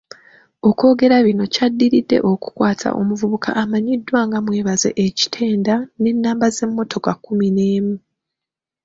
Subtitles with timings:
[0.69, 7.95] Okwogera bino kyadiridde okukwata omuvubuka amanyiddwa nga Mwebaze e Kitenda ne namba z'emmotoka kumi n'emu.